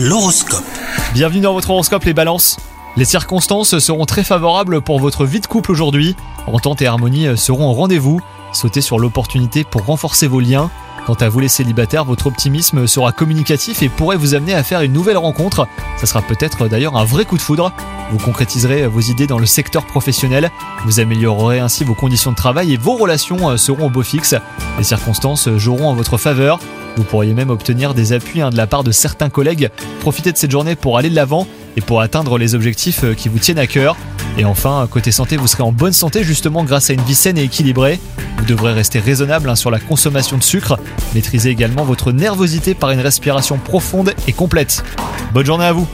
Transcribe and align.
L'horoscope. 0.00 0.62
Bienvenue 1.12 1.40
dans 1.40 1.54
votre 1.54 1.70
horoscope 1.70 2.04
les 2.04 2.14
balances. 2.14 2.56
Les 2.96 3.04
circonstances 3.04 3.80
seront 3.80 4.06
très 4.06 4.22
favorables 4.22 4.80
pour 4.80 5.00
votre 5.00 5.24
vie 5.24 5.40
de 5.40 5.46
couple 5.48 5.72
aujourd'hui. 5.72 6.14
Entente 6.46 6.82
et 6.82 6.86
harmonie 6.86 7.36
seront 7.36 7.68
au 7.68 7.72
rendez-vous. 7.72 8.20
Sautez 8.52 8.80
sur 8.80 9.00
l'opportunité 9.00 9.64
pour 9.64 9.84
renforcer 9.86 10.28
vos 10.28 10.38
liens. 10.38 10.70
Quant 11.08 11.14
à 11.14 11.30
vous 11.30 11.40
les 11.40 11.48
célibataires, 11.48 12.04
votre 12.04 12.26
optimisme 12.26 12.86
sera 12.86 13.12
communicatif 13.12 13.82
et 13.82 13.88
pourrait 13.88 14.18
vous 14.18 14.34
amener 14.34 14.52
à 14.52 14.62
faire 14.62 14.82
une 14.82 14.92
nouvelle 14.92 15.16
rencontre. 15.16 15.66
Ça 15.96 16.04
sera 16.04 16.20
peut-être 16.20 16.68
d'ailleurs 16.68 16.98
un 16.98 17.04
vrai 17.06 17.24
coup 17.24 17.38
de 17.38 17.42
foudre. 17.42 17.72
Vous 18.12 18.18
concrétiserez 18.18 18.86
vos 18.86 19.00
idées 19.00 19.26
dans 19.26 19.38
le 19.38 19.46
secteur 19.46 19.86
professionnel. 19.86 20.50
Vous 20.84 21.00
améliorerez 21.00 21.60
ainsi 21.60 21.82
vos 21.82 21.94
conditions 21.94 22.32
de 22.32 22.36
travail 22.36 22.74
et 22.74 22.76
vos 22.76 22.92
relations 22.92 23.56
seront 23.56 23.86
au 23.86 23.88
beau 23.88 24.02
fixe. 24.02 24.34
Les 24.76 24.84
circonstances 24.84 25.48
joueront 25.56 25.88
en 25.88 25.94
votre 25.94 26.18
faveur. 26.18 26.60
Vous 26.98 27.04
pourriez 27.04 27.32
même 27.32 27.48
obtenir 27.48 27.94
des 27.94 28.12
appuis 28.12 28.42
hein, 28.42 28.50
de 28.50 28.58
la 28.58 28.66
part 28.66 28.84
de 28.84 28.92
certains 28.92 29.30
collègues. 29.30 29.70
Profitez 30.00 30.32
de 30.32 30.36
cette 30.36 30.50
journée 30.50 30.76
pour 30.76 30.98
aller 30.98 31.08
de 31.08 31.16
l'avant 31.16 31.46
et 31.78 31.80
pour 31.80 32.02
atteindre 32.02 32.36
les 32.36 32.54
objectifs 32.54 33.04
euh, 33.04 33.14
qui 33.14 33.30
vous 33.30 33.38
tiennent 33.38 33.58
à 33.58 33.66
cœur. 33.66 33.96
Et 34.36 34.44
enfin, 34.44 34.86
côté 34.90 35.10
santé, 35.10 35.38
vous 35.38 35.46
serez 35.46 35.62
en 35.62 35.72
bonne 35.72 35.94
santé 35.94 36.22
justement 36.22 36.64
grâce 36.64 36.90
à 36.90 36.92
une 36.92 37.00
vie 37.00 37.14
saine 37.14 37.38
et 37.38 37.44
équilibrée. 37.44 37.98
Vous 38.38 38.44
devrez 38.44 38.72
rester 38.72 39.00
raisonnable 39.00 39.48
hein, 39.48 39.56
sur 39.56 39.70
la 39.70 39.80
consommation 39.80 40.38
de 40.38 40.42
sucre. 40.42 40.78
Maîtrisez 41.14 41.50
également 41.50 41.84
votre 41.84 42.12
nervosité 42.12 42.74
par 42.74 42.90
une 42.90 43.00
respiration 43.00 43.58
profonde 43.58 44.14
et 44.26 44.32
complète. 44.32 44.82
Bonne 45.32 45.46
journée 45.46 45.66
à 45.66 45.72
vous 45.72 45.88